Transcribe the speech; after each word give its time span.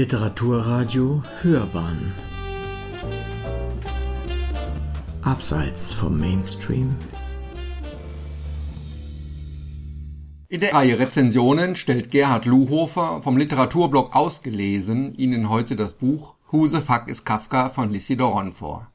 Literaturradio 0.00 1.22
Hörbahn 1.42 2.14
Abseits 5.20 5.92
vom 5.92 6.18
Mainstream 6.18 6.96
In 10.48 10.62
der 10.62 10.72
Reihe 10.72 10.98
Rezensionen 10.98 11.76
stellt 11.76 12.10
Gerhard 12.10 12.46
Luhofer 12.46 13.20
vom 13.20 13.36
Literaturblog 13.36 14.16
Ausgelesen 14.16 15.14
Ihnen 15.16 15.50
heute 15.50 15.76
das 15.76 15.92
Buch 15.92 16.34
Who 16.50 16.66
the 16.66 16.80
Fuck 16.80 17.08
is 17.08 17.26
Kafka 17.26 17.68
von 17.68 17.92
Lissi 17.92 18.16
Doron 18.16 18.52
vor. 18.52 18.90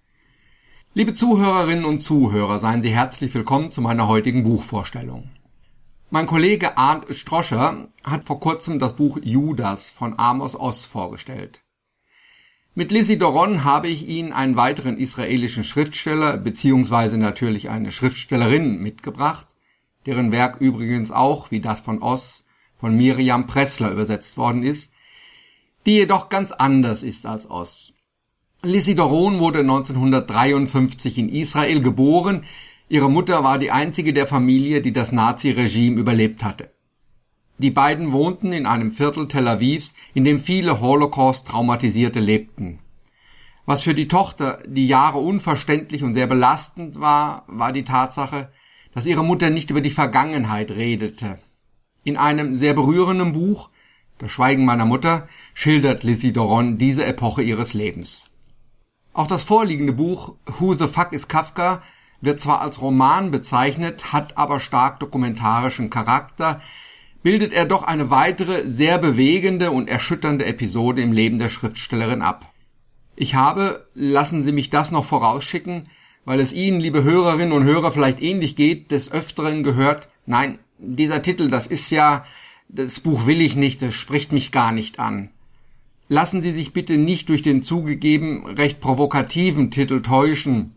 Liebe 0.96 1.14
Zuhörerinnen 1.14 1.86
und 1.86 2.02
Zuhörer, 2.02 2.58
seien 2.58 2.82
Sie 2.82 2.90
herzlich 2.90 3.32
willkommen 3.36 3.72
zu 3.72 3.82
meiner 3.82 4.08
heutigen 4.08 4.44
Buchvorstellung. 4.44 5.30
Mein 6.12 6.28
Kollege 6.28 6.78
Arndt 6.78 7.14
Stroscher 7.16 7.88
hat 8.04 8.26
vor 8.26 8.40
kurzem 8.40 8.78
das 8.78 8.96
Buch 8.96 9.18
Judas 9.24 9.90
von 9.90 10.14
Amos 10.20 10.56
Oz 10.56 10.86
vorgestellt. 10.86 11.62
Mit 12.76 12.92
Lizzie 12.92 13.18
Doron 13.18 13.64
habe 13.64 13.88
ich 13.88 14.08
Ihnen 14.08 14.32
einen 14.32 14.56
weiteren 14.56 14.98
israelischen 14.98 15.64
Schriftsteller 15.64 16.38
beziehungsweise 16.38 17.18
natürlich 17.18 17.70
eine 17.70 17.92
Schriftstellerin 17.92 18.78
mitgebracht, 18.84 19.48
deren 20.06 20.32
Werk 20.32 20.62
übrigens 20.62 21.10
auch, 21.10 21.50
wie 21.50 21.60
das 21.60 21.80
von 21.80 22.04
Oz, 22.04 22.46
von 22.76 22.96
Miriam 22.96 23.48
Pressler 23.48 23.90
übersetzt 23.90 24.38
worden 24.38 24.62
ist, 24.62 24.92
die 25.88 25.96
jedoch 25.96 26.30
ganz 26.30 26.52
anders 26.52 27.02
ist 27.02 27.26
als 27.26 27.50
Oz. 27.50 27.94
Lizzie 28.62 28.96
Doron 28.96 29.40
wurde 29.40 29.60
1953 29.60 31.18
in 31.18 31.30
Israel 31.30 31.82
geboren, 31.82 32.44
ihre 32.90 33.10
Mutter 33.10 33.44
war 33.44 33.58
die 33.58 33.72
einzige 33.72 34.14
der 34.14 34.28
Familie, 34.28 34.82
die 34.82 34.94
das 34.94 35.12
Naziregime 35.12 36.00
überlebt 36.00 36.44
hatte. 36.44 36.72
Die 37.58 37.72
beiden 37.72 38.12
wohnten 38.12 38.52
in 38.52 38.66
einem 38.66 38.92
Viertel 38.92 39.28
Tel 39.28 39.48
Avivs, 39.48 39.94
in 40.14 40.26
dem 40.26 40.40
viele 40.40 40.82
Holocaust-Traumatisierte 40.82 42.20
lebten. 42.20 42.80
Was 43.66 43.82
für 43.82 43.96
die 43.96 44.08
Tochter 44.08 44.62
die 44.68 44.88
Jahre 44.88 45.20
unverständlich 45.20 46.04
und 46.04 46.14
sehr 46.14 46.28
belastend 46.28 47.00
war, 47.00 47.46
war 47.48 47.72
die 47.72 47.86
Tatsache, 47.86 48.52
dass 48.94 49.06
ihre 49.06 49.24
Mutter 49.24 49.50
nicht 49.50 49.70
über 49.72 49.82
die 49.82 49.90
Vergangenheit 49.90 50.72
redete. 50.72 51.40
In 52.04 52.18
einem 52.18 52.56
sehr 52.56 52.74
berührenden 52.74 53.34
Buch, 53.34 53.70
Das 54.18 54.32
Schweigen 54.32 54.64
meiner 54.64 54.86
Mutter, 54.86 55.28
schildert 55.54 56.04
Lizzie 56.04 56.32
Doron 56.32 56.78
diese 56.78 57.06
Epoche 57.06 57.42
ihres 57.42 57.74
Lebens. 57.74 58.30
Auch 59.12 59.28
das 59.28 59.44
vorliegende 59.44 59.92
Buch 59.92 60.36
Who 60.60 60.74
the 60.74 60.88
Fuck 60.88 61.12
is 61.12 61.28
Kafka 61.28 61.84
wird 62.22 62.40
zwar 62.40 62.62
als 62.62 62.82
Roman 62.82 63.32
bezeichnet, 63.32 64.14
hat 64.14 64.38
aber 64.38 64.60
stark 64.60 65.00
dokumentarischen 65.00 65.90
Charakter, 65.90 66.62
bildet 67.24 67.54
er 67.54 67.66
doch 67.66 67.84
eine 67.84 68.10
weitere 68.10 68.70
sehr 68.70 68.98
bewegende 68.98 69.72
und 69.72 69.90
erschütternde 69.90 70.46
Episode 70.46 71.02
im 71.02 71.12
Leben 71.12 71.40
der 71.40 71.50
Schriftstellerin 71.50 72.22
ab. 72.22 72.54
Ich 73.16 73.36
habe, 73.36 73.88
lassen 73.94 74.42
Sie 74.42 74.52
mich 74.52 74.70
das 74.70 74.92
noch 74.92 75.06
vorausschicken, 75.06 75.90
weil 76.26 76.40
es 76.40 76.54
Ihnen, 76.54 76.80
liebe 76.80 77.04
Hörerinnen 77.04 77.54
und 77.54 77.64
Hörer, 77.64 77.92
vielleicht 77.92 78.22
ähnlich 78.22 78.56
geht, 78.56 78.92
des 78.92 79.12
Öfteren 79.12 79.64
gehört, 79.64 80.10
nein, 80.26 80.60
dieser 80.78 81.22
Titel, 81.22 81.50
das 81.50 81.68
ist 81.68 81.90
ja, 81.92 82.26
das 82.68 83.00
Buch 83.00 83.26
will 83.26 83.42
ich 83.42 83.56
nicht, 83.56 83.82
das 83.82 83.94
spricht 83.94 84.32
mich 84.32 84.52
gar 84.52 84.72
nicht 84.72 85.00
an. 85.00 85.30
Lassen 86.08 86.42
Sie 86.42 86.52
sich 86.52 86.74
bitte 86.74 86.98
nicht 86.98 87.30
durch 87.30 87.42
den 87.42 87.64
zugegeben 87.64 88.46
recht 88.46 88.80
provokativen 88.80 89.72
Titel 89.72 90.02
täuschen. 90.02 90.75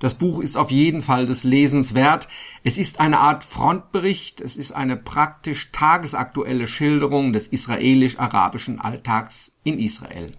Das 0.00 0.14
Buch 0.14 0.40
ist 0.40 0.56
auf 0.56 0.70
jeden 0.70 1.02
Fall 1.02 1.26
des 1.26 1.44
Lesens 1.44 1.94
wert. 1.94 2.26
Es 2.64 2.78
ist 2.78 3.00
eine 3.00 3.20
Art 3.20 3.44
Frontbericht, 3.44 4.40
es 4.40 4.56
ist 4.56 4.72
eine 4.72 4.96
praktisch 4.96 5.70
tagesaktuelle 5.72 6.66
Schilderung 6.66 7.34
des 7.34 7.46
israelisch-arabischen 7.48 8.80
Alltags 8.80 9.52
in 9.62 9.78
Israel. 9.78 10.32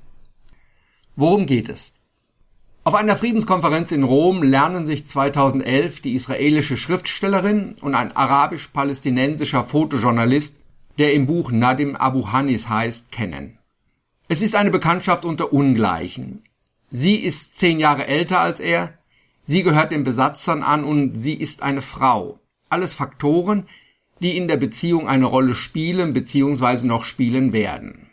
Worum 1.15 1.45
geht 1.45 1.69
es? 1.69 1.93
Auf 2.83 2.95
einer 2.95 3.15
Friedenskonferenz 3.15 3.91
in 3.91 4.03
Rom 4.03 4.41
lernen 4.41 4.87
sich 4.87 5.05
2011 5.05 6.01
die 6.01 6.15
israelische 6.15 6.77
Schriftstellerin 6.77 7.75
und 7.81 7.93
ein 7.93 8.15
arabisch-palästinensischer 8.15 9.63
Fotojournalist, 9.63 10.55
der 10.97 11.13
im 11.13 11.27
Buch 11.27 11.51
Nadim 11.51 11.95
Abu 11.95 12.31
Hanis 12.31 12.67
heißt, 12.67 13.11
kennen. 13.11 13.59
Es 14.27 14.41
ist 14.41 14.55
eine 14.55 14.71
Bekanntschaft 14.71 15.23
unter 15.23 15.53
Ungleichen. 15.53 16.41
Sie 16.89 17.17
ist 17.17 17.59
zehn 17.59 17.79
Jahre 17.79 18.07
älter 18.07 18.39
als 18.39 18.59
er, 18.59 18.97
sie 19.45 19.63
gehört 19.63 19.91
den 19.91 20.03
Besatzern 20.03 20.63
an 20.63 20.83
und 20.83 21.15
sie 21.15 21.33
ist 21.33 21.63
eine 21.63 21.81
Frau. 21.81 22.39
Alles 22.69 22.93
Faktoren, 22.93 23.65
die 24.21 24.37
in 24.37 24.47
der 24.47 24.57
Beziehung 24.57 25.07
eine 25.07 25.25
Rolle 25.25 25.55
spielen 25.55 26.13
bzw. 26.13 26.85
noch 26.85 27.03
spielen 27.03 27.53
werden. 27.53 28.07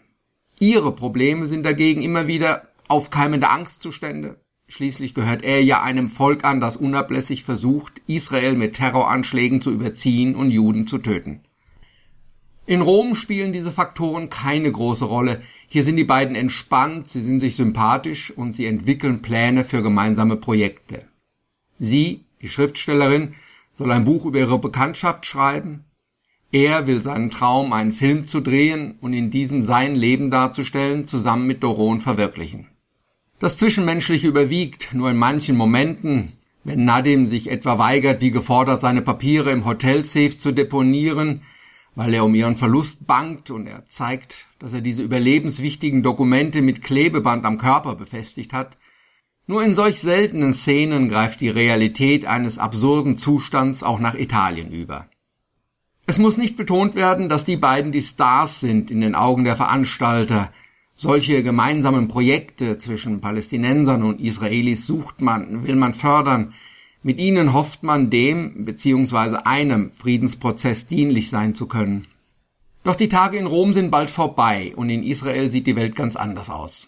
Ihre 0.59 0.93
Probleme 0.93 1.47
sind 1.47 1.65
dagegen 1.65 2.03
immer 2.03 2.27
wieder 2.27 2.69
aufkeimende 2.89 3.51
Angstzustände, 3.51 4.41
Schließlich 4.71 5.15
gehört 5.15 5.45
er 5.45 5.65
ja 5.65 5.83
einem 5.83 6.11
Volk 6.11 6.45
an, 6.45 6.61
das 6.61 6.77
unablässig 6.77 7.43
versucht, 7.43 8.03
Israel 8.07 8.55
mit 8.55 8.75
Terroranschlägen 8.75 9.63
zu 9.63 9.73
überziehen 9.73 10.37
und 10.37 10.51
Juden 10.51 10.87
zu 10.87 10.99
töten. 10.99 11.41
In 12.67 12.83
Rom 12.83 13.15
spielen 13.15 13.55
diese 13.55 13.71
Faktoren 13.71 14.29
keine 14.29 14.71
große 14.71 15.07
Rolle. 15.07 15.41
Hier 15.69 15.85
sind 15.85 15.97
die 15.97 16.05
beiden 16.05 16.37
entspannt, 16.37 17.09
sie 17.09 17.23
sind 17.23 17.41
sich 17.41 17.57
sympathisch 17.57 18.31
und 18.31 18.55
sie 18.55 18.67
entwickeln 18.67 19.23
Pläne 19.23 19.65
für 19.65 19.83
gemeinsame 19.83 20.37
Projekte. 20.37 21.07
Sie, 21.79 22.25
die 22.43 22.49
Schriftstellerin, 22.49 23.35
soll 23.75 23.91
ein 23.93 24.05
Buch 24.05 24.27
über 24.27 24.39
ihre 24.39 24.59
Bekanntschaft 24.59 25.27
schreiben. 25.27 25.85
Er 26.51 26.87
will 26.87 27.01
seinen 27.01 27.31
Traum, 27.31 27.73
einen 27.73 27.93
Film 27.93 28.27
zu 28.27 28.41
drehen 28.41 28.97
und 29.01 29.13
in 29.13 29.31
diesem 29.31 29.63
sein 29.63 29.95
Leben 29.95 30.31
darzustellen, 30.31 31.07
zusammen 31.07 31.47
mit 31.47 31.63
Doron 31.63 32.01
verwirklichen. 32.01 32.67
Das 33.39 33.57
Zwischenmenschliche 33.57 34.27
überwiegt 34.27 34.95
nur 34.95 35.11
in 35.11 35.17
manchen 35.17 35.57
Momenten, 35.57 36.33
wenn 36.65 36.85
Nadim 36.85 37.27
sich 37.27 37.51
etwa 37.51 37.79
weigert, 37.79 38.21
wie 38.21 38.31
gefordert, 38.31 38.81
seine 38.81 39.03
Papiere 39.03 39.53
im 39.53 39.65
Hotelsafe 39.65 40.39
zu 40.39 40.53
deponieren, 40.53 41.43
weil 41.95 42.15
er 42.15 42.25
um 42.25 42.35
ihren 42.35 42.57
Verlust 42.57 43.07
bangt 43.07 43.51
und 43.51 43.67
er 43.67 43.89
zeigt, 43.89 44.47
dass 44.59 44.73
er 44.73 44.81
diese 44.81 45.03
überlebenswichtigen 45.03 46.03
Dokumente 46.03 46.63
mit 46.63 46.83
Klebeband 46.83 47.45
am 47.45 47.59
Körper 47.59 47.95
befestigt 47.95 48.53
hat. 48.53 48.77
Nur 49.51 49.65
in 49.65 49.73
solch 49.73 49.99
seltenen 49.99 50.53
Szenen 50.53 51.09
greift 51.09 51.41
die 51.41 51.49
Realität 51.49 52.27
eines 52.27 52.59
absurden 52.59 53.17
Zustands 53.17 53.83
auch 53.83 53.99
nach 53.99 54.15
Italien 54.15 54.71
über. 54.71 55.07
Es 56.07 56.19
muss 56.19 56.37
nicht 56.37 56.59
betont 56.59 56.95
werden, 56.95 57.31
dass 57.31 57.47
die 57.47 57.57
beiden 57.57 57.91
die 57.91 58.03
Stars 58.03 58.61
sind 58.61 58.91
in 58.91 59.01
den 59.01 59.15
Augen 59.15 59.45
der 59.45 59.57
Veranstalter, 59.57 60.53
solche 60.95 61.43
gemeinsamen 61.43 62.09
Projekte 62.09 62.77
zwischen 62.77 63.23
Palästinensern 63.23 64.03
und 64.03 64.21
Israelis 64.21 64.85
sucht 64.87 65.23
man, 65.23 65.67
will 65.67 65.77
man 65.77 65.95
fördern. 65.95 66.53
Mit 67.03 67.19
ihnen 67.19 67.55
hofft 67.55 67.83
man 67.83 68.11
dem 68.11 68.67
bzw. 68.67 69.37
einem 69.45 69.91
Friedensprozess 69.91 70.89
dienlich 70.89 71.31
sein 71.31 71.55
zu 71.55 71.69
können. 71.69 72.07
Doch 72.85 72.97
die 72.97 73.09
Tage 73.09 73.39
in 73.39 73.47
Rom 73.47 73.73
sind 73.73 73.91
bald 73.91 74.11
vorbei 74.11 74.75
und 74.77 74.91
in 74.91 75.03
Israel 75.03 75.51
sieht 75.51 75.67
die 75.67 75.77
Welt 75.77 75.97
ganz 75.97 76.17
anders 76.17 76.51
aus. 76.51 76.88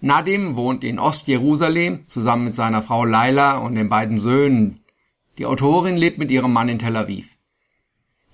Nadim 0.00 0.56
wohnt 0.56 0.84
in 0.84 0.98
Ostjerusalem 0.98 2.06
zusammen 2.06 2.44
mit 2.44 2.54
seiner 2.54 2.82
Frau 2.82 3.04
Laila 3.04 3.58
und 3.58 3.74
den 3.74 3.88
beiden 3.88 4.18
Söhnen. 4.18 4.80
Die 5.38 5.46
Autorin 5.46 5.96
lebt 5.96 6.18
mit 6.18 6.30
ihrem 6.30 6.52
Mann 6.52 6.68
in 6.68 6.78
Tel 6.78 6.96
Aviv. 6.96 7.36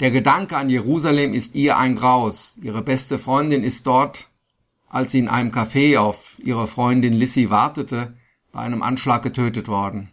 Der 0.01 0.11
Gedanke 0.11 0.57
an 0.57 0.71
Jerusalem 0.71 1.35
ist 1.35 1.55
ihr 1.55 1.77
ein 1.77 1.97
Graus. 1.97 2.59
Ihre 2.63 2.83
beste 2.83 3.19
Freundin 3.19 3.63
ist 3.63 3.87
dort 3.87 4.29
als 4.89 5.13
sie 5.13 5.19
in 5.19 5.29
einem 5.29 5.51
Café 5.51 5.99
auf 5.99 6.41
ihre 6.43 6.67
Freundin 6.67 7.13
Lissy 7.13 7.51
wartete, 7.51 8.15
bei 8.53 8.61
einem 8.61 8.83
Anschlag 8.83 9.23
getötet 9.23 9.69
worden. 9.69 10.11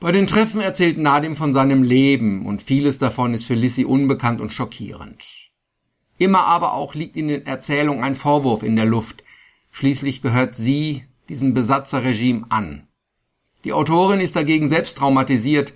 Bei 0.00 0.12
den 0.12 0.26
Treffen 0.26 0.60
erzählt 0.60 0.98
Nadim 0.98 1.36
von 1.36 1.54
seinem 1.54 1.82
Leben 1.82 2.46
und 2.46 2.62
vieles 2.62 2.98
davon 2.98 3.34
ist 3.34 3.44
für 3.44 3.54
Lissy 3.54 3.84
unbekannt 3.84 4.40
und 4.40 4.52
schockierend. 4.52 5.22
Immer 6.18 6.46
aber 6.46 6.74
auch 6.74 6.94
liegt 6.94 7.16
in 7.16 7.28
den 7.28 7.46
Erzählungen 7.46 8.02
ein 8.02 8.16
Vorwurf 8.16 8.62
in 8.62 8.76
der 8.76 8.86
Luft. 8.86 9.22
Schließlich 9.72 10.22
gehört 10.22 10.54
sie 10.54 11.04
diesem 11.28 11.54
Besatzerregime 11.54 12.46
an. 12.50 12.86
Die 13.64 13.72
Autorin 13.72 14.20
ist 14.20 14.36
dagegen 14.36 14.68
selbst 14.68 14.98
traumatisiert. 14.98 15.72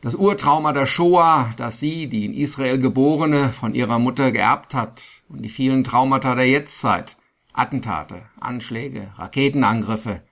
Das 0.00 0.14
Urtrauma 0.14 0.72
der 0.72 0.86
Shoah, 0.86 1.52
das 1.56 1.80
sie, 1.80 2.06
die 2.06 2.24
in 2.24 2.34
Israel 2.34 2.78
geborene, 2.78 3.50
von 3.50 3.74
ihrer 3.74 3.98
Mutter 3.98 4.30
geerbt 4.30 4.74
hat, 4.74 5.02
und 5.28 5.42
die 5.42 5.48
vielen 5.48 5.82
Traumata 5.82 6.34
der 6.34 6.48
Jetztzeit, 6.48 7.16
Attentate, 7.52 8.22
Anschläge, 8.38 9.10
Raketenangriffe. 9.16 10.22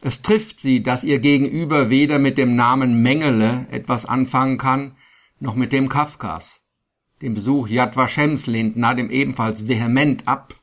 Es 0.00 0.22
trifft 0.22 0.60
sie, 0.60 0.82
dass 0.82 1.04
ihr 1.04 1.20
Gegenüber 1.20 1.90
weder 1.90 2.18
mit 2.18 2.38
dem 2.38 2.56
Namen 2.56 3.02
Mengele 3.02 3.66
etwas 3.70 4.04
anfangen 4.04 4.58
kann, 4.58 4.96
noch 5.38 5.54
mit 5.54 5.72
dem 5.72 5.88
Kafkas. 5.88 6.62
Den 7.20 7.34
Besuch 7.34 7.68
Yad 7.68 7.96
Vashems 7.96 8.46
lehnt 8.46 8.76
Nadim 8.76 9.10
ebenfalls 9.10 9.68
vehement 9.68 10.26
ab. 10.26 10.54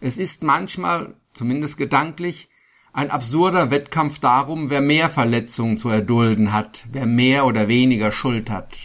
Es 0.00 0.18
ist 0.18 0.42
manchmal, 0.42 1.14
zumindest 1.32 1.76
gedanklich, 1.76 2.48
ein 2.92 3.10
absurder 3.10 3.70
Wettkampf 3.70 4.18
darum, 4.18 4.70
wer 4.70 4.80
mehr 4.80 5.10
Verletzungen 5.10 5.78
zu 5.78 5.88
erdulden 5.88 6.52
hat, 6.52 6.86
wer 6.90 7.06
mehr 7.06 7.44
oder 7.46 7.68
weniger 7.68 8.10
Schuld 8.10 8.50
hat. 8.50 8.76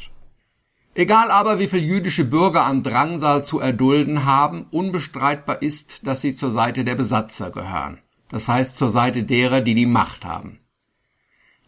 Egal 0.93 1.31
aber, 1.31 1.59
wie 1.59 1.67
viel 1.67 1.83
jüdische 1.83 2.25
Bürger 2.25 2.65
an 2.65 2.83
Drangsal 2.83 3.45
zu 3.45 3.61
erdulden 3.61 4.25
haben, 4.25 4.65
unbestreitbar 4.71 5.61
ist, 5.61 6.05
dass 6.05 6.19
sie 6.19 6.35
zur 6.35 6.51
Seite 6.51 6.83
der 6.83 6.95
Besatzer 6.95 7.49
gehören. 7.49 7.99
Das 8.27 8.49
heißt 8.49 8.75
zur 8.75 8.91
Seite 8.91 9.23
derer, 9.23 9.61
die 9.61 9.75
die 9.75 9.85
Macht 9.85 10.25
haben. 10.25 10.59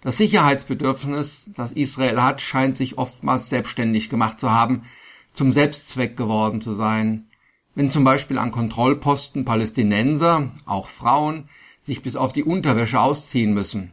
Das 0.02 0.18
Sicherheitsbedürfnis, 0.18 1.52
das 1.56 1.72
Israel 1.72 2.22
hat, 2.22 2.42
scheint 2.42 2.76
sich 2.76 2.98
oftmals 2.98 3.50
selbstständig 3.50 4.10
gemacht 4.10 4.42
zu 4.42 4.52
haben, 4.52 4.84
zum 5.32 5.54
Selbstzweck 5.54 6.18
geworden 6.18 6.60
zu 6.60 6.74
sein. 6.74 7.30
Wenn 7.76 7.90
zum 7.90 8.04
Beispiel 8.04 8.38
an 8.38 8.52
Kontrollposten 8.52 9.46
Palästinenser, 9.46 10.52
auch 10.66 10.88
Frauen, 10.88 11.50
sich 11.82 12.02
bis 12.02 12.16
auf 12.16 12.32
die 12.32 12.44
Unterwäsche 12.44 13.02
ausziehen 13.02 13.54
müssen. 13.54 13.92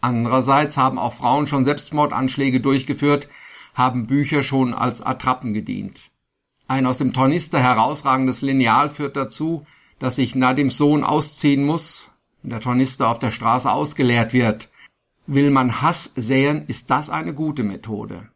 Andererseits 0.00 0.76
haben 0.76 0.98
auch 0.98 1.14
Frauen 1.14 1.46
schon 1.46 1.64
Selbstmordanschläge 1.64 2.60
durchgeführt, 2.60 3.28
haben 3.74 4.06
Bücher 4.06 4.42
schon 4.42 4.74
als 4.74 5.00
Attrappen 5.00 5.54
gedient. 5.54 6.10
Ein 6.68 6.86
aus 6.86 6.98
dem 6.98 7.12
Tornister 7.12 7.60
herausragendes 7.60 8.42
Lineal 8.42 8.90
führt 8.90 9.16
dazu, 9.16 9.66
dass 9.98 10.16
sich 10.16 10.34
Nadims 10.34 10.76
Sohn 10.76 11.04
ausziehen 11.04 11.64
muss, 11.64 12.10
der 12.42 12.60
Tornister 12.60 13.08
auf 13.08 13.18
der 13.18 13.30
Straße 13.30 13.70
ausgeleert 13.70 14.32
wird. 14.32 14.70
Will 15.26 15.50
man 15.50 15.80
Hass 15.80 16.12
säen, 16.16 16.66
ist 16.66 16.90
das 16.90 17.08
eine 17.08 17.34
gute 17.34 17.62
Methode. 17.62 18.28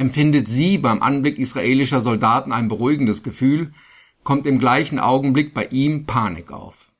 Empfindet 0.00 0.48
sie 0.48 0.78
beim 0.78 1.02
Anblick 1.02 1.38
israelischer 1.38 2.00
Soldaten 2.00 2.52
ein 2.52 2.68
beruhigendes 2.68 3.22
Gefühl, 3.22 3.74
kommt 4.24 4.46
im 4.46 4.58
gleichen 4.58 4.98
Augenblick 4.98 5.52
bei 5.52 5.66
ihm 5.66 6.06
Panik 6.06 6.52
auf. 6.52 6.90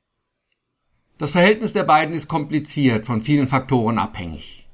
Das 1.17 1.31
Verhältnis 1.31 1.73
der 1.73 1.83
beiden 1.83 2.13
ist 2.13 2.27
kompliziert, 2.27 3.07
von 3.07 3.23
vielen 3.23 3.47
Faktoren 3.47 3.97
abhängig. 3.97 4.69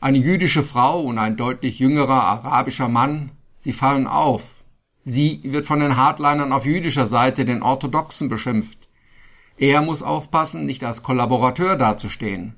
Eine 0.00 0.18
jüdische 0.18 0.62
Frau 0.62 1.00
und 1.02 1.18
ein 1.18 1.36
deutlich 1.36 1.80
jüngerer 1.80 2.22
arabischer 2.22 2.88
Mann, 2.88 3.32
sie 3.58 3.72
fallen 3.72 4.06
auf. 4.06 4.62
Sie 5.04 5.40
wird 5.42 5.66
von 5.66 5.80
den 5.80 5.96
Hardlinern 5.96 6.52
auf 6.52 6.64
jüdischer 6.64 7.08
Seite, 7.08 7.44
den 7.44 7.60
Orthodoxen, 7.60 8.28
beschimpft. 8.28 8.88
Er 9.58 9.82
muss 9.82 10.04
aufpassen, 10.04 10.64
nicht 10.64 10.84
als 10.84 11.02
Kollaborateur 11.02 11.74
dazustehen. 11.74 12.54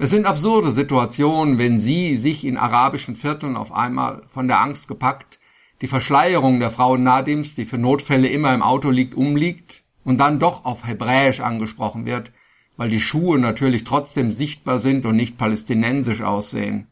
Es 0.00 0.10
sind 0.10 0.26
absurde 0.26 0.70
Situationen, 0.70 1.58
wenn 1.58 1.80
sie 1.80 2.16
sich 2.16 2.44
in 2.44 2.56
arabischen 2.56 3.16
Vierteln 3.16 3.56
auf 3.56 3.72
einmal 3.72 4.22
von 4.28 4.46
der 4.46 4.60
Angst 4.60 4.86
gepackt, 4.86 5.40
die 5.80 5.88
Verschleierung 5.88 6.60
der 6.60 6.70
Frau 6.70 6.96
Nadims, 6.96 7.56
die 7.56 7.64
für 7.64 7.78
Notfälle 7.78 8.28
immer 8.28 8.54
im 8.54 8.62
Auto 8.62 8.90
liegt, 8.90 9.14
umliegt 9.14 9.82
und 10.04 10.18
dann 10.18 10.38
doch 10.38 10.64
auf 10.64 10.86
Hebräisch 10.86 11.40
angesprochen 11.40 12.06
wird, 12.06 12.30
weil 12.76 12.90
die 12.90 13.00
Schuhe 13.00 13.40
natürlich 13.40 13.82
trotzdem 13.82 14.30
sichtbar 14.30 14.78
sind 14.78 15.04
und 15.04 15.16
nicht 15.16 15.36
palästinensisch 15.36 16.22
aussehen. 16.22 16.86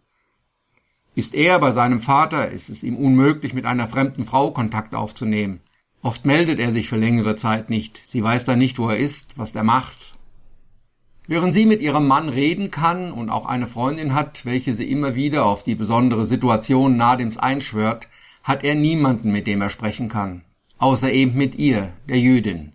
Ist 1.14 1.35
er 1.37 1.61
bei 1.61 1.70
seinem 1.70 2.00
Vater, 2.00 2.50
ist 2.50 2.69
es 2.70 2.82
ihm 2.82 2.97
unmöglich, 2.97 3.55
mit 3.55 3.67
einer 3.67 3.87
fremden 3.87 4.25
Frau 4.25 4.50
Kontakt 4.50 4.97
aufzunehmen. 4.97 5.61
Oft 6.02 6.26
meldet 6.26 6.59
er 6.59 6.73
sich 6.73 6.88
für 6.88 6.97
längere 6.97 7.37
Zeit 7.37 7.70
nicht. 7.70 8.02
Sie 8.05 8.23
weiß 8.23 8.44
dann 8.44 8.59
nicht, 8.59 8.79
wo 8.79 8.88
er 8.88 8.99
ist, 8.99 9.38
was 9.38 9.55
er 9.55 9.64
macht. 9.64 10.16
Während 11.28 11.52
sie 11.55 11.67
mit 11.67 11.81
ihrem 11.81 12.06
Mann 12.06 12.28
reden 12.28 12.70
kann 12.70 13.11
und 13.11 13.31
auch 13.31 13.46
eine 13.46 13.67
Freundin 13.67 14.14
hat, 14.14 14.44
welche 14.44 14.75
sie 14.75 14.88
immer 14.88 15.14
wieder 15.17 15.44
auf 15.44 15.64
die 15.64 15.75
besondere 15.75 16.25
Situation 16.25 16.96
Nadims 16.96 17.37
einschwört, 17.37 18.06
hat 18.44 18.62
er 18.62 18.76
niemanden, 18.76 19.32
mit 19.32 19.49
dem 19.49 19.61
er 19.61 19.70
sprechen 19.70 20.08
kann. 20.08 20.43
Außer 20.78 21.12
eben 21.12 21.37
mit 21.37 21.56
ihr, 21.56 21.93
der 22.08 22.20
Jüdin. 22.20 22.73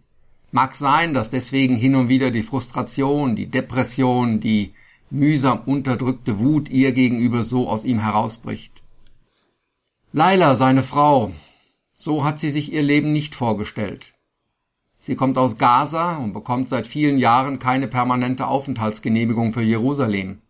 Mag 0.52 0.76
sein, 0.76 1.14
dass 1.14 1.30
deswegen 1.30 1.78
hin 1.78 1.96
und 1.96 2.10
wieder 2.10 2.30
die 2.30 2.44
Frustration, 2.44 3.38
die 3.38 3.48
Depression, 3.48 4.42
die 4.42 4.74
mühsam 5.10 5.62
unterdrückte 5.66 6.40
Wut 6.40 6.68
ihr 6.70 6.92
gegenüber 6.92 7.46
so 7.46 7.70
aus 7.70 7.86
ihm 7.86 8.00
herausbricht. 8.00 8.84
Laila, 10.12 10.56
seine 10.56 10.84
Frau, 10.84 11.32
so 11.96 12.26
hat 12.26 12.42
sie 12.42 12.52
sich 12.52 12.74
ihr 12.74 12.84
Leben 12.84 13.14
nicht 13.14 13.34
vorgestellt. 13.34 14.14
Sie 15.04 15.16
kommt 15.16 15.40
aus 15.40 15.58
Gaza 15.58 16.18
und 16.18 16.32
bekommt 16.32 16.70
seit 16.70 16.86
vielen 16.86 17.18
Jahren 17.18 17.58
keine 17.58 17.88
permanente 17.88 18.46
Aufenthaltsgenehmigung 18.46 19.52
für 19.52 19.64
Jerusalem. 19.64 20.42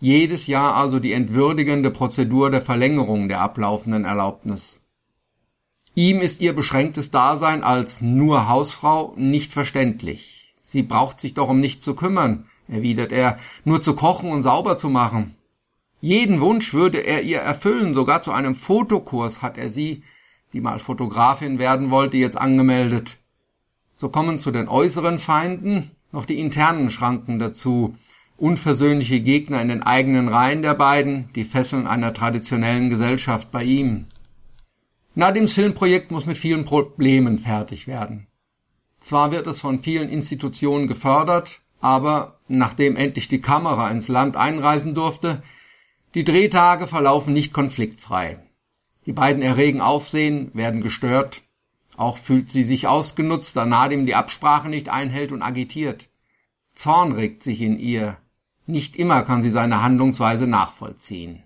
Jedes 0.00 0.46
Jahr 0.46 0.76
also 0.76 1.00
die 1.00 1.12
entwürdigende 1.12 1.90
Prozedur 1.90 2.50
der 2.50 2.62
Verlängerung 2.62 3.28
der 3.28 3.40
ablaufenden 3.40 4.04
Erlaubnis. 4.04 4.80
Ihm 5.96 6.20
ist 6.20 6.40
ihr 6.40 6.54
beschränktes 6.54 7.10
Dasein 7.10 7.64
als 7.64 8.00
nur 8.00 8.48
Hausfrau 8.48 9.12
nicht 9.16 9.52
verständlich. 9.52 10.54
Sie 10.62 10.84
braucht 10.84 11.20
sich 11.20 11.34
doch 11.34 11.48
um 11.48 11.58
nichts 11.58 11.84
zu 11.84 11.96
kümmern, 11.96 12.46
erwidert 12.68 13.10
er, 13.10 13.38
nur 13.64 13.80
zu 13.80 13.96
kochen 13.96 14.30
und 14.30 14.42
sauber 14.42 14.78
zu 14.78 14.88
machen. 14.88 15.34
Jeden 16.00 16.40
Wunsch 16.40 16.74
würde 16.74 16.98
er 16.98 17.22
ihr 17.22 17.40
erfüllen, 17.40 17.92
sogar 17.92 18.22
zu 18.22 18.30
einem 18.30 18.54
Fotokurs 18.54 19.42
hat 19.42 19.58
er 19.58 19.68
sie, 19.68 20.04
die 20.52 20.60
mal 20.60 20.78
Fotografin 20.78 21.58
werden 21.58 21.90
wollte, 21.90 22.18
jetzt 22.18 22.38
angemeldet. 22.38 23.17
So 23.98 24.08
kommen 24.08 24.38
zu 24.38 24.52
den 24.52 24.68
äußeren 24.68 25.18
Feinden 25.18 25.90
noch 26.12 26.24
die 26.24 26.38
internen 26.38 26.90
Schranken 26.90 27.38
dazu, 27.38 27.96
unversöhnliche 28.36 29.20
Gegner 29.20 29.60
in 29.60 29.68
den 29.68 29.82
eigenen 29.82 30.28
Reihen 30.28 30.62
der 30.62 30.74
beiden, 30.74 31.30
die 31.34 31.44
Fesseln 31.44 31.86
einer 31.88 32.14
traditionellen 32.14 32.90
Gesellschaft 32.90 33.50
bei 33.50 33.64
ihm. 33.64 34.06
Nadims 35.16 35.52
Filmprojekt 35.52 36.12
muss 36.12 36.26
mit 36.26 36.38
vielen 36.38 36.64
Problemen 36.64 37.38
fertig 37.38 37.88
werden. 37.88 38.28
Zwar 39.00 39.32
wird 39.32 39.48
es 39.48 39.60
von 39.60 39.80
vielen 39.80 40.08
Institutionen 40.08 40.86
gefördert, 40.86 41.60
aber 41.80 42.38
nachdem 42.46 42.94
endlich 42.94 43.26
die 43.26 43.40
Kamera 43.40 43.90
ins 43.90 44.06
Land 44.06 44.36
einreisen 44.36 44.94
durfte, 44.94 45.42
die 46.14 46.24
Drehtage 46.24 46.86
verlaufen 46.86 47.32
nicht 47.32 47.52
konfliktfrei. 47.52 48.38
Die 49.06 49.12
beiden 49.12 49.42
erregen 49.42 49.80
Aufsehen, 49.80 50.52
werden 50.54 50.82
gestört. 50.82 51.42
Auch 51.98 52.16
fühlt 52.16 52.52
sie 52.52 52.62
sich 52.62 52.86
ausgenutzt, 52.86 53.56
da 53.56 53.66
Nadim 53.66 54.06
die 54.06 54.14
Absprache 54.14 54.68
nicht 54.68 54.88
einhält 54.88 55.32
und 55.32 55.42
agitiert. 55.42 56.08
Zorn 56.76 57.10
regt 57.10 57.42
sich 57.42 57.60
in 57.60 57.76
ihr. 57.76 58.18
Nicht 58.66 58.94
immer 58.94 59.24
kann 59.24 59.42
sie 59.42 59.50
seine 59.50 59.82
Handlungsweise 59.82 60.46
nachvollziehen. 60.46 61.42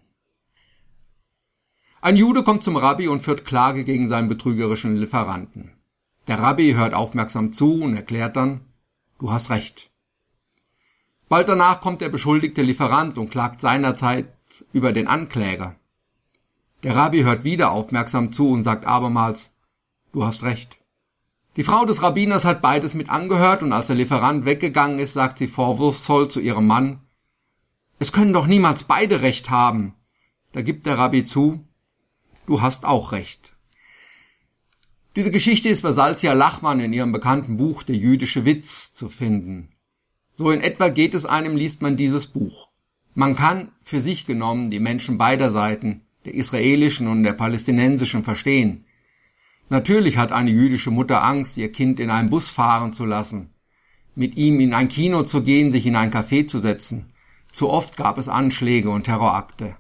Ein 2.03 2.17
Jude 2.17 2.43
kommt 2.43 2.63
zum 2.63 2.77
Rabbi 2.77 3.09
und 3.09 3.23
führt 3.23 3.47
Klage 3.47 3.83
gegen 3.85 4.09
seinen 4.09 4.29
betrügerischen 4.29 4.95
Lieferanten. 4.95 5.73
Der 6.27 6.39
Rabbi 6.39 6.75
hört 6.75 6.93
aufmerksam 6.93 7.55
zu 7.55 7.81
und 7.81 7.97
erklärt 7.97 8.37
dann, 8.37 8.61
du 9.19 9.33
hast 9.33 9.49
recht. 9.49 9.91
Bald 11.31 11.49
danach 11.49 11.81
kommt 11.81 12.03
der 12.03 12.11
beschuldigte 12.11 12.61
Lieferant 12.61 13.17
und 13.17 13.31
klagt 13.31 13.63
seinerzeit 13.63 14.27
über 14.75 14.93
den 14.93 15.09
Ankläger. 15.09 15.77
Der 16.83 16.95
Rabbi 16.95 17.23
hört 17.23 17.43
wieder 17.43 17.71
aufmerksam 17.71 18.35
zu 18.35 18.51
und 18.51 18.65
sagt 18.65 18.85
abermals, 18.85 19.52
du 20.13 20.25
hast 20.25 20.43
recht. 20.43 20.79
Die 21.57 21.63
Frau 21.63 21.85
des 21.85 22.03
Rabbiners 22.03 22.45
hat 22.45 22.63
beides 22.63 22.95
mit 22.95 23.11
angehört 23.11 23.63
und 23.63 23.73
als 23.73 23.89
der 23.89 23.97
Lieferant 23.97 24.45
weggegangen 24.45 24.99
ist, 24.99 25.13
sagt 25.13 25.39
sie 25.39 25.49
vorwurfsvoll 25.49 26.29
zu 26.29 26.41
ihrem 26.41 26.67
Mann, 26.67 27.01
es 27.99 28.11
können 28.11 28.33
doch 28.33 28.47
niemals 28.47 28.85
beide 28.85 29.23
recht 29.23 29.51
haben. 29.51 29.95
Da 30.53 30.63
gibt 30.63 30.87
der 30.87 30.99
Rabbi 30.99 31.23
zu, 31.23 31.65
du 32.47 32.61
hast 32.61 32.85
auch 32.85 33.13
recht. 33.13 33.53
Diese 35.15 35.31
Geschichte 35.31 35.69
ist 35.69 35.83
bei 35.83 35.93
Salzia 35.93 36.33
Lachmann 36.33 36.81
in 36.81 36.93
ihrem 36.93 37.13
bekannten 37.13 37.59
Buch 37.59 37.83
Der 37.83 37.95
jüdische 37.95 38.45
Witz 38.45 38.95
zu 38.95 39.09
finden. 39.09 39.69
So 40.35 40.51
in 40.51 40.63
etwa 40.63 40.89
geht 40.89 41.15
es 41.15 41.27
einem, 41.27 41.55
liest 41.55 41.83
man 41.83 41.97
dieses 41.97 42.27
Buch. 42.27 42.71
Man 43.15 43.37
kann 43.37 43.71
für 43.85 44.01
sich 44.01 44.27
genommen 44.27 44.71
die 44.71 44.81
Menschen 44.81 45.19
beider 45.19 45.51
Seiten, 45.51 46.01
der 46.25 46.35
israelischen 46.35 47.09
und 47.09 47.23
der 47.23 47.35
palästinensischen, 47.35 48.25
verstehen. 48.25 48.87
Natürlich 49.73 50.19
hat 50.19 50.33
eine 50.33 50.51
jüdische 50.51 50.91
Mutter 50.91 51.25
Angst, 51.25 51.57
ihr 51.57 51.73
Kind 51.73 51.99
in 51.99 52.11
einen 52.11 52.29
Bus 52.29 52.51
fahren 52.51 52.93
zu 52.93 53.07
lassen, 53.07 53.55
mit 54.15 54.37
ihm 54.37 54.61
in 54.61 54.75
ein 54.75 54.89
Kino 54.89 55.23
zu 55.23 55.43
gehen, 55.43 55.71
sich 55.71 55.87
in 55.87 55.97
ein 55.97 56.13
Café 56.13 56.47
zu 56.47 56.61
setzen. 56.61 57.15
Zu 57.53 57.71
oft 57.71 57.97
gab 57.97 58.19
es 58.19 58.29
Anschläge 58.29 58.91
und 58.91 59.05
Terrorakte. 59.05 59.77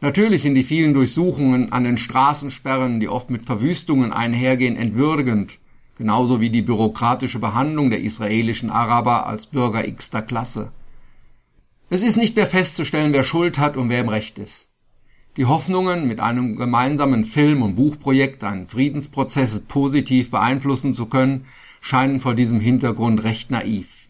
Natürlich 0.00 0.40
sind 0.40 0.54
die 0.54 0.64
vielen 0.64 0.94
Durchsuchungen 0.94 1.70
an 1.70 1.84
den 1.84 1.98
Straßensperren, 1.98 2.98
die 2.98 3.08
oft 3.08 3.28
mit 3.28 3.44
Verwüstungen 3.44 4.10
einhergehen, 4.10 4.76
entwürdigend, 4.76 5.58
genauso 5.98 6.40
wie 6.40 6.48
die 6.48 6.62
bürokratische 6.62 7.40
Behandlung 7.40 7.90
der 7.90 8.00
israelischen 8.00 8.70
Araber 8.70 9.26
als 9.26 9.48
Bürger 9.48 9.86
x-ter 9.86 10.22
Klasse. 10.22 10.72
Es 11.90 12.02
ist 12.02 12.16
nicht 12.16 12.36
mehr 12.36 12.46
festzustellen, 12.46 13.12
wer 13.12 13.24
Schuld 13.24 13.58
hat 13.58 13.76
und 13.76 13.90
wer 13.90 14.00
im 14.00 14.08
Recht 14.08 14.38
ist. 14.38 14.69
Die 15.36 15.46
Hoffnungen, 15.46 16.08
mit 16.08 16.18
einem 16.18 16.56
gemeinsamen 16.56 17.24
Film- 17.24 17.62
und 17.62 17.76
Buchprojekt 17.76 18.42
einen 18.42 18.66
Friedensprozess 18.66 19.60
positiv 19.60 20.30
beeinflussen 20.30 20.92
zu 20.92 21.06
können, 21.06 21.46
scheinen 21.80 22.20
vor 22.20 22.34
diesem 22.34 22.58
Hintergrund 22.58 23.22
recht 23.22 23.50
naiv. 23.50 24.08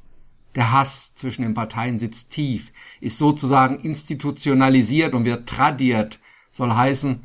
Der 0.55 0.73
Hass 0.73 1.15
zwischen 1.15 1.43
den 1.43 1.55
Parteien 1.55 1.99
sitzt 1.99 2.31
tief, 2.31 2.73
ist 3.01 3.19
sozusagen 3.19 3.77
institutionalisiert 3.77 5.15
und 5.15 5.27
wird 5.27 5.47
tradiert, 5.47 6.19
soll 6.53 6.73
heißen, 6.73 7.21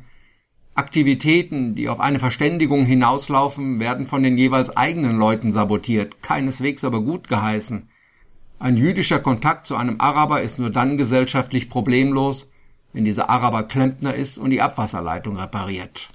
Aktivitäten, 0.74 1.74
die 1.74 1.88
auf 1.88 2.00
eine 2.00 2.18
Verständigung 2.18 2.84
hinauslaufen, 2.84 3.80
werden 3.80 4.06
von 4.06 4.22
den 4.22 4.36
jeweils 4.36 4.76
eigenen 4.76 5.16
Leuten 5.16 5.50
sabotiert, 5.50 6.22
keineswegs 6.22 6.84
aber 6.84 7.00
gut 7.00 7.28
geheißen. 7.28 7.88
Ein 8.58 8.76
jüdischer 8.76 9.20
Kontakt 9.20 9.66
zu 9.66 9.74
einem 9.74 10.02
Araber 10.02 10.42
ist 10.42 10.58
nur 10.58 10.68
dann 10.68 10.98
gesellschaftlich 10.98 11.70
problemlos, 11.70 12.50
wenn 12.96 13.04
dieser 13.04 13.28
Araber 13.28 13.64
Klempner 13.64 14.14
ist 14.14 14.38
und 14.38 14.48
die 14.48 14.62
Abwasserleitung 14.62 15.36
repariert. 15.36 16.08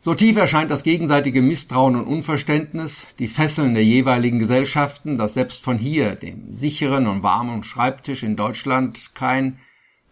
So 0.00 0.14
tief 0.14 0.36
erscheint 0.36 0.70
das 0.70 0.84
gegenseitige 0.84 1.42
Misstrauen 1.42 1.96
und 1.96 2.06
Unverständnis, 2.06 3.08
die 3.18 3.26
Fesseln 3.26 3.74
der 3.74 3.84
jeweiligen 3.84 4.38
Gesellschaften, 4.38 5.18
dass 5.18 5.34
selbst 5.34 5.64
von 5.64 5.78
hier, 5.78 6.14
dem 6.14 6.52
sicheren 6.52 7.08
und 7.08 7.24
warmen 7.24 7.64
Schreibtisch 7.64 8.22
in 8.22 8.36
Deutschland, 8.36 9.12
kein 9.16 9.58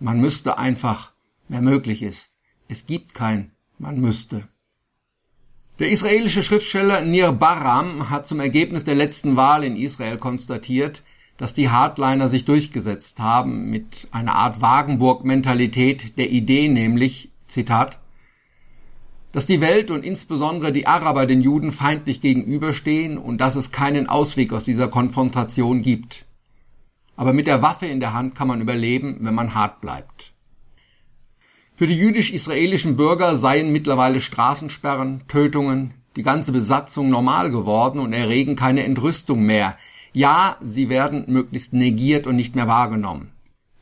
man 0.01 0.21
müsste 0.21 0.59
einfach 0.59 1.13
mehr 1.49 1.63
möglich 1.63 2.03
ist. 2.03 2.33
Es 2.67 2.87
gibt 2.87 3.15
kein 3.15 3.53
man 3.79 4.01
müsste. 4.01 4.49
Der 5.79 5.91
israelische 5.91 6.43
Schriftsteller 6.43 7.03
Nir 7.03 7.31
Baram 7.31 8.11
hat 8.11 8.27
zum 8.27 8.41
Ergebnis 8.41 8.83
der 8.83 8.97
letzten 8.97 9.37
Wahl 9.37 9.63
in 9.63 9.77
Israel 9.77 10.19
konstatiert, 10.19 11.05
dass 11.41 11.55
die 11.55 11.71
Hardliner 11.71 12.29
sich 12.29 12.45
durchgesetzt 12.45 13.19
haben 13.19 13.71
mit 13.71 14.09
einer 14.11 14.35
Art 14.35 14.61
Wagenburg-Mentalität 14.61 16.19
der 16.19 16.31
Idee, 16.31 16.69
nämlich, 16.69 17.31
Zitat, 17.49 17.99
dass 19.33 19.47
die 19.47 19.63
Welt 19.63 19.91
und 19.91 20.05
insbesondere 20.05 20.71
die 20.71 20.87
Araber 20.87 21.25
den 21.25 21.41
Juden 21.41 21.73
feindlich 21.73 22.21
gegenüberstehen 22.21 23.17
und 23.17 23.39
dass 23.39 23.57
es 23.57 23.73
keinen 23.73 24.07
Ausweg 24.07 24.53
aus 24.53 24.65
dieser 24.65 24.89
Konfrontation 24.89 25.81
gibt. 25.81 26.27
Aber 27.17 27.33
mit 27.33 27.47
der 27.47 27.63
Waffe 27.63 27.87
in 27.87 28.01
der 28.01 28.13
Hand 28.13 28.35
kann 28.35 28.49
man 28.49 28.61
überleben, 28.61 29.17
wenn 29.21 29.35
man 29.35 29.55
hart 29.55 29.81
bleibt. 29.81 30.35
Für 31.75 31.87
die 31.87 31.97
jüdisch-israelischen 31.97 32.99
Bürger 32.99 33.39
seien 33.39 33.73
mittlerweile 33.73 34.21
Straßensperren, 34.21 35.23
Tötungen, 35.27 35.95
die 36.17 36.23
ganze 36.23 36.53
Besatzung 36.53 37.09
normal 37.09 37.51
geworden 37.51 37.99
und 37.99 38.13
erregen 38.13 38.57
keine 38.57 38.85
Entrüstung 38.85 39.43
mehr. 39.43 39.79
Ja, 40.13 40.57
sie 40.61 40.89
werden 40.89 41.25
möglichst 41.29 41.73
negiert 41.73 42.27
und 42.27 42.37
nicht 42.37 42.57
mehr 42.57 42.67
wahrgenommen. 42.67 43.31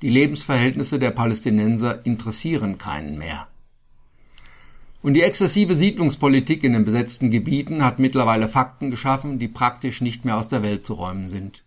Die 0.02 0.10
Lebensverhältnisse 0.10 0.98
der 0.98 1.10
Palästinenser 1.10 2.04
interessieren 2.04 2.78
keinen 2.78 3.18
mehr. 3.18 3.48
Und 5.00 5.14
die 5.14 5.22
exzessive 5.22 5.74
Siedlungspolitik 5.74 6.64
in 6.64 6.72
den 6.72 6.84
besetzten 6.84 7.30
Gebieten 7.30 7.84
hat 7.84 7.98
mittlerweile 7.98 8.48
Fakten 8.48 8.90
geschaffen, 8.90 9.38
die 9.38 9.48
praktisch 9.48 10.00
nicht 10.00 10.24
mehr 10.24 10.36
aus 10.36 10.48
der 10.48 10.62
Welt 10.62 10.84
zu 10.84 10.94
räumen 10.94 11.30
sind. 11.30 11.64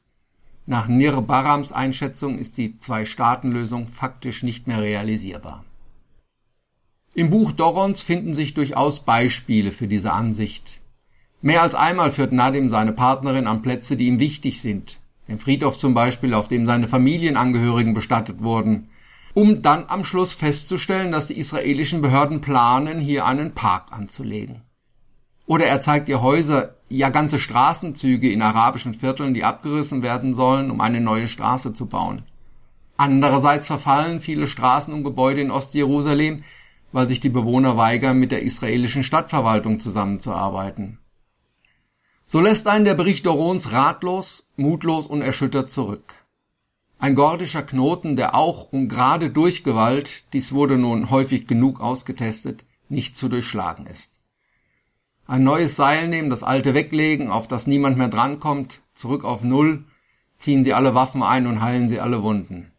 Nach 0.65 0.87
Nir 0.87 1.21
Barams 1.21 1.71
Einschätzung 1.71 2.37
ist 2.37 2.57
die 2.57 2.77
Zwei-Staaten-Lösung 2.77 3.87
faktisch 3.87 4.43
nicht 4.43 4.67
mehr 4.67 4.81
realisierbar. 4.81 5.65
Im 7.13 7.29
Buch 7.29 7.51
Dorons 7.51 8.01
finden 8.01 8.33
sich 8.33 8.53
durchaus 8.53 9.01
Beispiele 9.01 9.71
für 9.71 9.87
diese 9.87 10.13
Ansicht. 10.13 10.80
Mehr 11.41 11.63
als 11.63 11.73
einmal 11.73 12.11
führt 12.11 12.33
Nadim 12.33 12.69
seine 12.69 12.93
Partnerin 12.93 13.47
an 13.47 13.63
Plätze, 13.63 13.97
die 13.97 14.07
ihm 14.07 14.19
wichtig 14.19 14.61
sind, 14.61 14.99
den 15.27 15.39
Friedhof 15.39 15.77
zum 15.77 15.95
Beispiel, 15.95 16.35
auf 16.35 16.47
dem 16.47 16.67
seine 16.67 16.87
Familienangehörigen 16.87 17.95
bestattet 17.95 18.43
wurden, 18.43 18.89
um 19.33 19.63
dann 19.63 19.85
am 19.87 20.03
Schluss 20.03 20.33
festzustellen, 20.33 21.11
dass 21.11 21.27
die 21.27 21.39
israelischen 21.39 22.01
Behörden 22.01 22.41
planen, 22.41 22.99
hier 22.99 23.25
einen 23.25 23.53
Park 23.53 23.91
anzulegen. 23.91 24.61
Oder 25.47 25.65
er 25.65 25.81
zeigt 25.81 26.09
ihr 26.09 26.21
Häuser, 26.21 26.75
ja 26.89 27.09
ganze 27.09 27.39
Straßenzüge 27.39 28.29
in 28.29 28.43
arabischen 28.43 28.93
Vierteln, 28.93 29.33
die 29.33 29.43
abgerissen 29.43 30.03
werden 30.03 30.33
sollen, 30.35 30.69
um 30.69 30.79
eine 30.79 31.01
neue 31.01 31.27
Straße 31.27 31.73
zu 31.73 31.87
bauen. 31.87 32.23
Andererseits 32.97 33.65
verfallen 33.65 34.21
viele 34.21 34.47
Straßen 34.47 34.93
und 34.93 35.03
Gebäude 35.03 35.41
in 35.41 35.49
Ostjerusalem, 35.49 36.43
weil 36.91 37.09
sich 37.09 37.19
die 37.19 37.29
Bewohner 37.29 37.77
weigern, 37.77 38.19
mit 38.19 38.31
der 38.31 38.43
israelischen 38.43 39.03
Stadtverwaltung 39.03 39.79
zusammenzuarbeiten. 39.79 40.99
So 42.31 42.39
lässt 42.39 42.65
einen 42.69 42.85
der 42.85 42.93
Bericht 42.93 43.25
Dorons 43.25 43.73
ratlos, 43.73 44.47
mutlos 44.55 45.05
und 45.05 45.21
erschüttert 45.21 45.69
zurück. 45.69 46.13
Ein 46.97 47.13
gordischer 47.13 47.61
Knoten, 47.61 48.15
der 48.15 48.35
auch 48.35 48.71
und 48.71 48.87
gerade 48.87 49.31
durch 49.31 49.65
Gewalt, 49.65 50.23
dies 50.31 50.53
wurde 50.53 50.77
nun 50.77 51.09
häufig 51.09 51.45
genug 51.45 51.81
ausgetestet, 51.81 52.63
nicht 52.87 53.17
zu 53.17 53.27
durchschlagen 53.27 53.85
ist. 53.85 54.21
Ein 55.27 55.43
neues 55.43 55.75
Seil 55.75 56.07
nehmen, 56.07 56.29
das 56.29 56.41
alte 56.41 56.73
weglegen, 56.73 57.29
auf 57.29 57.49
das 57.49 57.67
niemand 57.67 57.97
mehr 57.97 58.07
drankommt, 58.07 58.79
zurück 58.95 59.25
auf 59.25 59.43
Null, 59.43 59.83
ziehen 60.37 60.63
sie 60.63 60.73
alle 60.73 60.95
Waffen 60.95 61.23
ein 61.23 61.47
und 61.47 61.61
heilen 61.61 61.89
sie 61.89 61.99
alle 61.99 62.23
Wunden. 62.23 62.71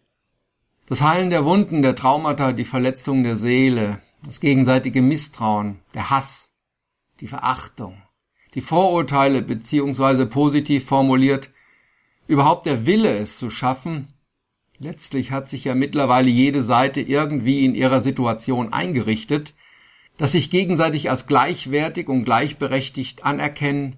Das 0.87 1.03
Heilen 1.03 1.29
der 1.29 1.45
Wunden, 1.45 1.83
der 1.83 1.95
Traumata, 1.95 2.53
die 2.53 2.65
Verletzung 2.65 3.23
der 3.23 3.37
Seele, 3.37 4.01
das 4.25 4.41
gegenseitige 4.41 5.03
Misstrauen, 5.03 5.81
der 5.93 6.09
Hass, 6.09 6.49
die 7.21 7.29
Verachtung, 7.29 8.01
die 8.55 8.61
Vorurteile 8.61 9.43
beziehungsweise 9.43 10.27
positiv 10.27 10.85
formuliert, 10.85 11.51
überhaupt 12.27 12.67
der 12.67 12.87
Wille, 12.87 13.17
es 13.19 13.39
zu 13.39 13.51
schaffen, 13.51 14.09
letztlich 14.79 15.31
hat 15.31 15.49
sich 15.49 15.65
ja 15.65 15.75
mittlerweile 15.75 16.29
jede 16.29 16.63
Seite 16.63 17.01
irgendwie 17.01 17.65
in 17.65 17.75
ihrer 17.75 18.01
Situation 18.01 18.73
eingerichtet, 18.73 19.55
dass 20.19 20.33
sich 20.33 20.51
gegenseitig 20.51 21.11
als 21.11 21.27
gleichwertig 21.27 22.09
und 22.09 22.25
gleichberechtigt 22.25 23.25
anerkennen, 23.25 23.97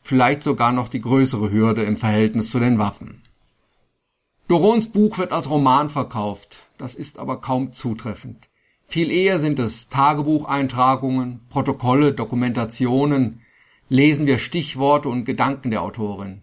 vielleicht 0.00 0.42
sogar 0.42 0.72
noch 0.72 0.88
die 0.88 1.00
größere 1.00 1.50
Hürde 1.50 1.82
im 1.82 1.96
Verhältnis 1.96 2.50
zu 2.50 2.58
den 2.58 2.78
Waffen. 2.78 3.22
Dorons 4.48 4.90
Buch 4.90 5.18
wird 5.18 5.32
als 5.32 5.48
Roman 5.48 5.90
verkauft, 5.90 6.64
das 6.78 6.94
ist 6.94 7.18
aber 7.18 7.40
kaum 7.40 7.72
zutreffend. 7.72 8.48
Viel 8.84 9.12
eher 9.12 9.38
sind 9.38 9.60
es 9.60 9.88
Tagebucheintragungen, 9.88 11.46
Protokolle, 11.48 12.12
Dokumentationen, 12.12 13.42
lesen 13.90 14.26
wir 14.26 14.38
Stichworte 14.38 15.10
und 15.10 15.26
Gedanken 15.26 15.70
der 15.70 15.82
Autorin. 15.82 16.40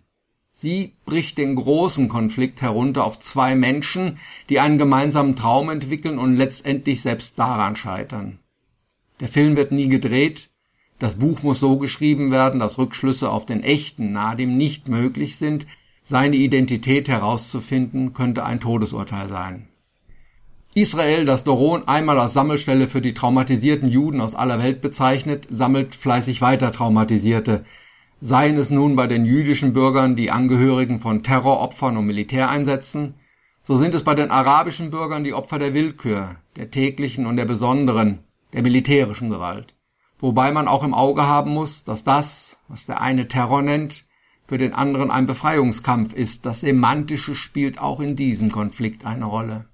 Sie 0.51 0.93
bricht 1.05 1.37
den 1.37 1.55
großen 1.55 2.09
Konflikt 2.09 2.61
herunter 2.61 3.03
auf 3.05 3.19
zwei 3.19 3.55
Menschen, 3.55 4.19
die 4.49 4.59
einen 4.59 4.77
gemeinsamen 4.77 5.35
Traum 5.35 5.69
entwickeln 5.69 6.19
und 6.19 6.35
letztendlich 6.35 7.01
selbst 7.01 7.39
daran 7.39 7.75
scheitern. 7.75 8.39
Der 9.19 9.27
Film 9.27 9.55
wird 9.55 9.71
nie 9.71 9.87
gedreht, 9.87 10.49
das 10.99 11.15
Buch 11.15 11.43
muss 11.43 11.59
so 11.59 11.77
geschrieben 11.77 12.31
werden, 12.31 12.59
dass 12.59 12.77
Rückschlüsse 12.77 13.29
auf 13.29 13.45
den 13.45 13.63
echten 13.63 14.11
Nadim 14.11 14.57
nicht 14.57 14.89
möglich 14.89 15.37
sind, 15.37 15.67
seine 16.03 16.35
Identität 16.35 17.07
herauszufinden, 17.07 18.13
könnte 18.13 18.43
ein 18.43 18.59
Todesurteil 18.59 19.29
sein. 19.29 19.67
Israel, 20.77 21.25
das 21.25 21.43
Doron 21.43 21.87
einmal 21.87 22.19
als 22.19 22.33
Sammelstelle 22.33 22.85
für 22.85 23.01
die 23.01 23.15
traumatisierten 23.15 23.89
Juden 23.89 24.21
aus 24.21 24.35
aller 24.35 24.61
Welt 24.61 24.79
bezeichnet, 24.79 25.47
sammelt 25.49 25.95
fleißig 25.95 26.39
weiter 26.39 26.71
Traumatisierte, 26.71 27.65
seien 28.21 28.59
es 28.59 28.69
nun 28.69 28.95
bei 28.95 29.07
den 29.07 29.25
jüdischen 29.25 29.73
Bürgern 29.73 30.15
die 30.15 30.29
Angehörigen 30.29 30.99
von 30.99 31.23
Terroropfern 31.23 31.97
und 31.97 32.05
Militäreinsätzen, 32.05 33.15
so 33.63 33.75
sind 33.75 33.95
es 33.95 34.03
bei 34.03 34.13
den 34.13 34.29
arabischen 34.29 34.91
Bürgern 34.91 35.23
die 35.23 35.33
Opfer 35.33 35.57
der 35.57 35.73
Willkür, 35.73 36.35
der 36.57 36.69
täglichen 36.69 37.25
und 37.25 37.37
der 37.37 37.45
besonderen, 37.45 38.19
der 38.53 38.61
militärischen 38.61 39.31
Gewalt. 39.31 39.73
Wobei 40.19 40.51
man 40.51 40.67
auch 40.67 40.83
im 40.83 40.93
Auge 40.93 41.25
haben 41.25 41.55
muss, 41.55 41.85
dass 41.85 42.03
das, 42.03 42.55
was 42.67 42.85
der 42.85 43.01
eine 43.01 43.27
Terror 43.27 43.63
nennt, 43.63 44.05
für 44.45 44.59
den 44.59 44.73
anderen 44.73 45.09
ein 45.09 45.25
Befreiungskampf 45.25 46.13
ist. 46.13 46.45
Das 46.45 46.61
Semantische 46.61 47.33
spielt 47.33 47.79
auch 47.79 47.99
in 47.99 48.15
diesem 48.15 48.51
Konflikt 48.51 49.07
eine 49.07 49.25
Rolle. 49.25 49.65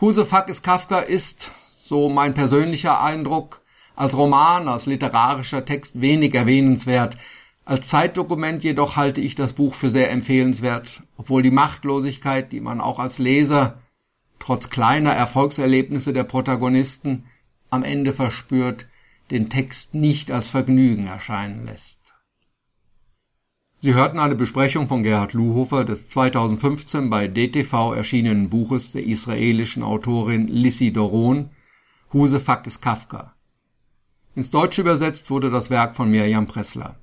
Husefakis 0.00 0.62
Kafka 0.62 1.00
ist, 1.00 1.50
so 1.84 2.08
mein 2.08 2.32
persönlicher 2.32 3.02
Eindruck, 3.02 3.60
als 3.94 4.16
Roman, 4.16 4.66
als 4.66 4.86
literarischer 4.86 5.66
Text 5.66 6.00
wenig 6.00 6.34
erwähnenswert. 6.34 7.18
Als 7.66 7.88
Zeitdokument 7.88 8.64
jedoch 8.64 8.96
halte 8.96 9.20
ich 9.20 9.34
das 9.34 9.52
Buch 9.52 9.74
für 9.74 9.90
sehr 9.90 10.10
empfehlenswert, 10.10 11.02
obwohl 11.18 11.42
die 11.42 11.50
Machtlosigkeit, 11.50 12.50
die 12.50 12.60
man 12.60 12.80
auch 12.80 12.98
als 12.98 13.18
Leser 13.18 13.78
trotz 14.38 14.70
kleiner 14.70 15.12
Erfolgserlebnisse 15.12 16.14
der 16.14 16.24
Protagonisten 16.24 17.26
am 17.68 17.84
Ende 17.84 18.14
verspürt, 18.14 18.86
den 19.30 19.50
Text 19.50 19.94
nicht 19.94 20.32
als 20.32 20.48
Vergnügen 20.48 21.08
erscheinen 21.08 21.66
lässt. 21.66 21.99
Sie 23.82 23.94
hörten 23.94 24.18
eine 24.18 24.34
Besprechung 24.34 24.88
von 24.88 25.02
Gerhard 25.02 25.32
Luhofer 25.32 25.86
des 25.86 26.10
2015 26.10 27.08
bei 27.08 27.28
DTV 27.28 27.94
erschienenen 27.94 28.50
Buches 28.50 28.92
der 28.92 29.06
israelischen 29.06 29.82
Autorin 29.82 30.48
Lissi 30.48 30.92
Doron 30.92 31.48
Huse 32.12 32.40
Fakis 32.40 32.82
Kafka. 32.82 33.34
Ins 34.36 34.50
Deutsche 34.50 34.82
übersetzt 34.82 35.30
wurde 35.30 35.50
das 35.50 35.70
Werk 35.70 35.96
von 35.96 36.10
Mirjam 36.10 36.46
Pressler 36.46 36.96